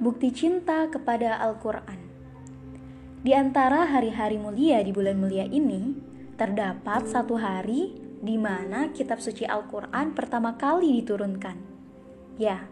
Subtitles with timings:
[0.00, 2.00] bukti cinta kepada Al-Quran.
[3.20, 5.92] Di antara hari-hari mulia di bulan mulia ini,
[6.40, 7.92] terdapat satu hari
[8.24, 11.56] di mana kitab suci Al-Quran pertama kali diturunkan.
[12.40, 12.64] Ya,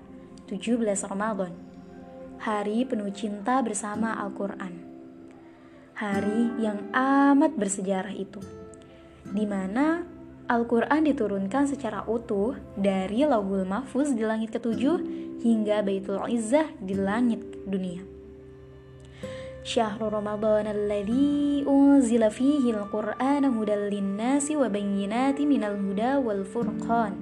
[0.49, 1.53] 17 Ramadan.
[2.41, 4.89] Hari penuh cinta bersama Al-Quran.
[6.01, 8.41] Hari yang amat bersejarah itu.
[9.29, 10.09] Di mana
[10.49, 14.97] Al-Quran diturunkan secara utuh dari Lauhul Mahfuz di langit ketujuh
[15.45, 18.01] hingga Baitul Izzah di langit dunia.
[19.61, 27.13] Syahrul Ramadan alladhi unzila fihi al-Qur'an hudal linnasi wa bayyinati minal huda wal furqan.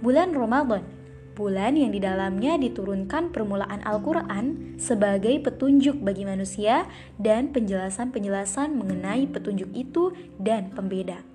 [0.00, 0.88] Bulan Ramadan,
[1.36, 6.88] bulan yang di dalamnya diturunkan permulaan Al-Quran sebagai petunjuk bagi manusia
[7.20, 11.31] dan penjelasan-penjelasan mengenai petunjuk itu dan pembeda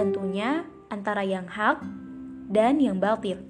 [0.00, 1.84] tentunya antara yang hak
[2.48, 3.44] dan yang batil.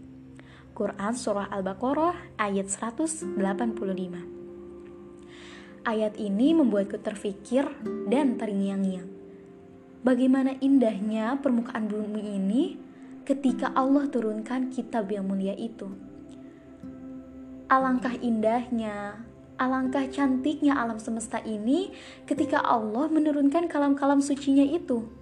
[0.74, 3.38] Quran Surah Al-Baqarah ayat 185
[5.86, 7.70] Ayat ini membuatku terfikir
[8.10, 9.06] dan terngiang-ngiang.
[10.02, 12.74] Bagaimana indahnya permukaan bumi ini
[13.22, 15.86] ketika Allah turunkan kitab yang mulia itu.
[17.70, 19.22] Alangkah indahnya,
[19.54, 21.94] alangkah cantiknya alam semesta ini
[22.26, 25.19] ketika Allah menurunkan kalam-kalam sucinya itu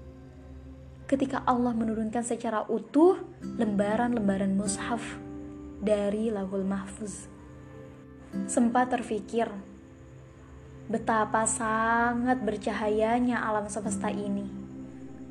[1.08, 3.16] ketika Allah menurunkan secara utuh
[3.56, 5.00] lembaran-lembaran mushaf
[5.80, 7.32] dari lahul mahfuz.
[8.44, 9.48] Sempat terfikir
[10.92, 14.44] betapa sangat bercahayanya alam semesta ini.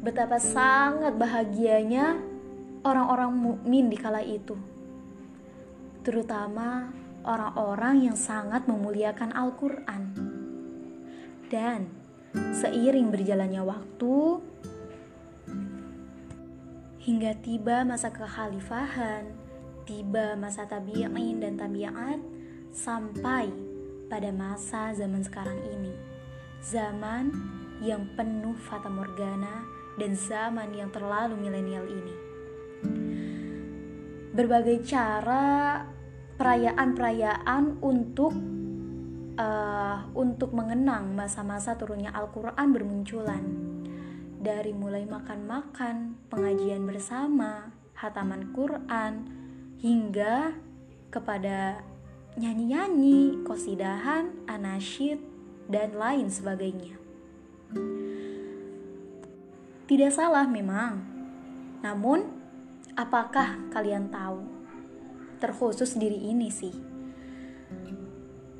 [0.01, 2.17] Betapa sangat bahagianya
[2.81, 4.57] orang-orang mukmin di kala itu.
[6.01, 6.89] Terutama
[7.21, 10.03] orang-orang yang sangat memuliakan Al-Qur'an.
[11.53, 11.85] Dan
[12.33, 14.15] seiring berjalannya waktu,
[17.07, 19.31] hingga tiba masa kekhalifahan,
[19.87, 22.19] tiba masa tabi'in dan tabi'at,
[22.75, 23.47] sampai
[24.11, 25.95] pada masa zaman sekarang ini.
[26.59, 27.31] Zaman
[27.79, 29.63] yang penuh fata morgana
[29.95, 32.15] dan zaman yang terlalu milenial ini.
[34.35, 35.87] Berbagai cara
[36.35, 38.35] perayaan-perayaan untuk
[39.39, 43.43] uh, untuk mengenang masa-masa turunnya Al-Quran bermunculan
[44.37, 49.13] dari mulai makan-makan, pengajian bersama, hataman Quran,
[49.81, 50.53] hingga
[51.09, 51.81] kepada
[52.37, 55.17] nyanyi-nyanyi, kosidahan, anasyid,
[55.65, 56.95] dan lain sebagainya.
[59.87, 61.01] Tidak salah memang,
[61.81, 62.29] namun
[62.93, 64.45] apakah kalian tahu?
[65.41, 66.75] Terkhusus diri ini sih.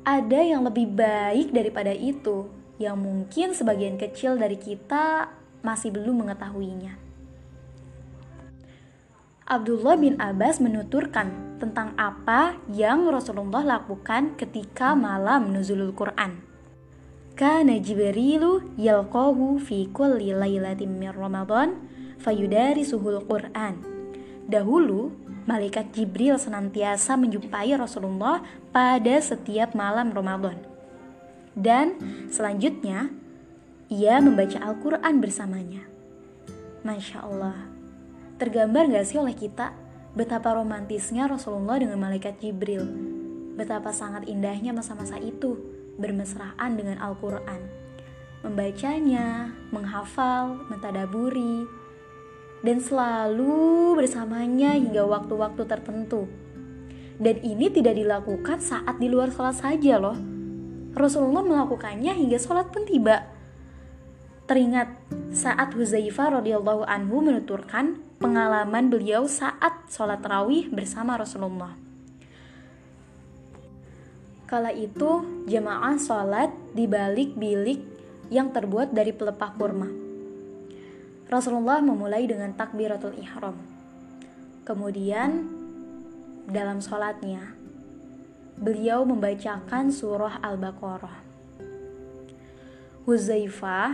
[0.02, 2.48] Ada yang lebih baik daripada itu,
[2.80, 5.28] yang mungkin sebagian kecil dari kita
[5.68, 6.96] masih belum mengetahuinya.
[9.48, 16.40] Abdullah bin Abbas menuturkan tentang apa yang Rasulullah lakukan ketika malam nuzulul Quran.
[17.32, 21.80] Kana Jibrilu yalqahu fi kulli lailatin min Ramadan
[22.20, 23.80] fayudarisuhul Quran.
[24.44, 25.12] Dahulu,
[25.48, 30.60] malaikat Jibril senantiasa menjumpai Rasulullah pada setiap malam Ramadan.
[31.56, 31.96] Dan
[32.28, 33.08] selanjutnya,
[33.88, 35.82] ia membaca Al-Quran bersamanya.
[36.84, 37.56] Masya Allah,
[38.36, 39.72] tergambar gak sih oleh kita
[40.12, 42.84] betapa romantisnya Rasulullah dengan malaikat Jibril?
[43.56, 45.56] Betapa sangat indahnya masa-masa itu
[45.96, 47.64] bermesraan dengan Al-Quran.
[48.44, 51.64] Membacanya, menghafal, mentadaburi,
[52.60, 56.28] dan selalu bersamanya hingga waktu-waktu tertentu.
[57.18, 60.14] Dan ini tidak dilakukan saat di luar sholat saja loh.
[60.92, 63.37] Rasulullah melakukannya hingga sholat pun tiba
[64.48, 64.88] Teringat
[65.36, 71.76] saat Huzaifah radhiyallahu anhu menuturkan pengalaman beliau saat sholat rawih bersama Rasulullah.
[74.48, 77.84] Kala itu jemaah sholat di balik bilik
[78.32, 79.92] yang terbuat dari pelepah kurma.
[81.28, 83.52] Rasulullah memulai dengan takbiratul ihram.
[84.64, 85.44] Kemudian
[86.48, 87.52] dalam sholatnya,
[88.56, 91.20] beliau membacakan surah Al-Baqarah.
[93.04, 93.92] Huzaifah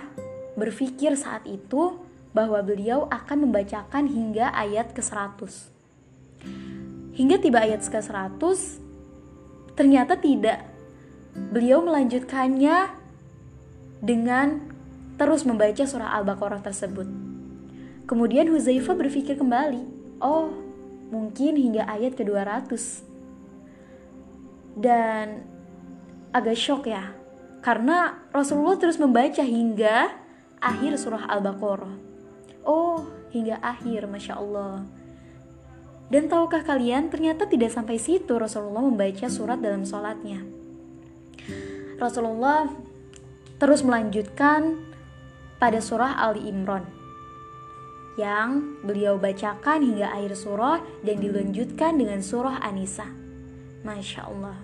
[0.54, 1.98] berpikir saat itu
[2.34, 5.70] bahwa beliau akan membacakan hingga ayat ke-100.
[7.14, 8.42] Hingga tiba ayat ke-100,
[9.78, 10.66] ternyata tidak.
[11.34, 12.90] Beliau melanjutkannya
[14.02, 14.74] dengan
[15.14, 17.06] terus membaca surah Al-Baqarah tersebut.
[18.10, 19.82] Kemudian Huzaifah berpikir kembali,
[20.18, 20.50] oh
[21.14, 22.74] mungkin hingga ayat ke-200.
[24.74, 25.46] Dan
[26.34, 27.14] agak shock ya,
[27.62, 30.23] karena Rasulullah terus membaca hingga
[30.64, 31.94] akhir surah Al-Baqarah.
[32.64, 34.88] Oh, hingga akhir, masya Allah.
[36.08, 40.40] Dan tahukah kalian, ternyata tidak sampai situ Rasulullah membaca surat dalam sholatnya.
[42.00, 42.68] Rasulullah
[43.60, 44.80] terus melanjutkan
[45.62, 46.84] pada surah Ali Imran
[48.14, 53.10] yang beliau bacakan hingga akhir surah dan dilanjutkan dengan surah Anisa.
[53.82, 54.58] Masya Allah.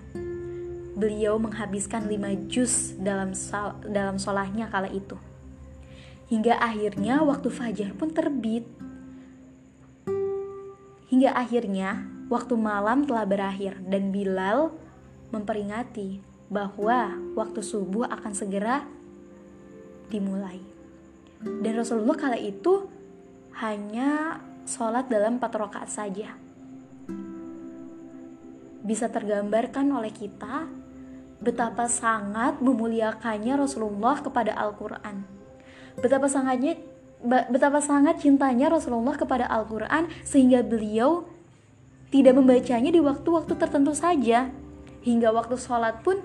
[0.95, 3.35] Beliau menghabiskan lima juz dalam
[3.87, 4.15] dalam
[4.71, 5.30] kala itu.
[6.31, 8.63] Hingga akhirnya waktu fajar pun terbit.
[11.11, 14.71] Hingga akhirnya waktu malam telah berakhir dan Bilal
[15.35, 18.87] memperingati bahwa waktu subuh akan segera
[20.07, 20.63] dimulai.
[21.43, 22.87] Dan Rasulullah kala itu
[23.59, 26.31] hanya sholat dalam empat rakaat saja.
[28.87, 30.63] Bisa tergambarkan oleh kita
[31.43, 35.40] betapa sangat memuliakannya Rasulullah kepada Al-Quran
[35.99, 36.79] betapa sangatnya
[37.25, 41.29] betapa sangat cintanya Rasulullah kepada Al-Quran sehingga beliau
[42.11, 44.49] tidak membacanya di waktu-waktu tertentu saja.
[45.01, 46.21] Hingga waktu sholat pun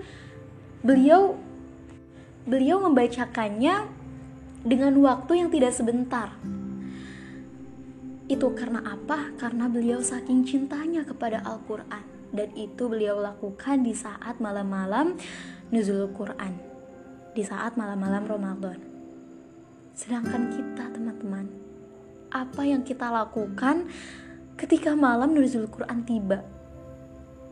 [0.85, 1.37] beliau
[2.45, 3.89] beliau membacakannya
[4.65, 6.33] dengan waktu yang tidak sebentar.
[8.27, 9.31] Itu karena apa?
[9.39, 12.03] Karena beliau saking cintanya kepada Al-Quran.
[12.27, 15.15] Dan itu beliau lakukan di saat malam-malam
[15.71, 16.59] nuzul Quran.
[17.31, 18.86] Di saat malam-malam Ramadan
[19.97, 21.49] Sedangkan kita teman-teman,
[22.29, 23.89] apa yang kita lakukan
[24.53, 26.45] ketika malam nuzul Quran tiba?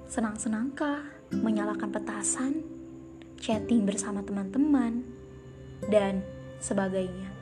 [0.05, 1.09] Senang-senangkah?
[1.33, 2.61] Menyalakan petasan?
[3.41, 5.01] Chatting bersama teman-teman?
[5.89, 6.21] Dan
[6.61, 7.33] sebagainya.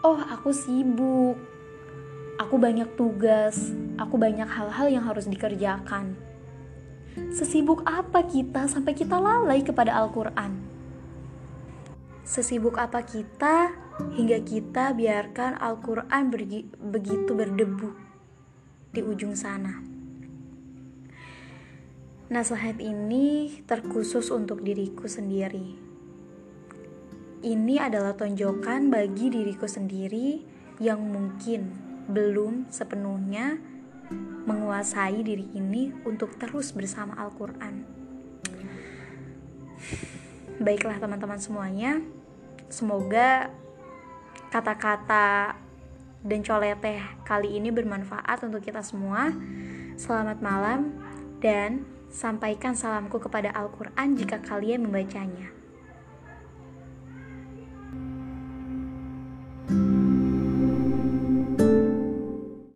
[0.00, 1.36] Oh, aku sibuk.
[2.40, 3.76] Aku banyak tugas.
[4.00, 6.16] Aku banyak hal-hal yang harus dikerjakan.
[7.28, 10.69] Sesibuk apa kita sampai kita lalai kepada Al-Quran?
[12.22, 13.72] Sesibuk apa kita
[14.16, 16.28] hingga kita biarkan Al-Quran
[16.92, 17.90] begitu berdebu
[18.92, 19.80] di ujung sana.
[22.30, 25.74] Nasihat ini terkhusus untuk diriku sendiri.
[27.40, 30.44] Ini adalah tonjokan bagi diriku sendiri
[30.78, 31.72] yang mungkin
[32.06, 33.58] belum sepenuhnya
[34.46, 37.82] menguasai diri ini untuk terus bersama Al-Quran.
[40.60, 42.04] Baiklah teman-teman semuanya,
[42.70, 43.50] Semoga
[44.54, 45.58] kata-kata
[46.22, 49.34] dan coleteh kali ini bermanfaat untuk kita semua.
[49.98, 50.94] Selamat malam
[51.42, 51.82] dan
[52.14, 55.59] sampaikan salamku kepada Al-Quran jika kalian membacanya.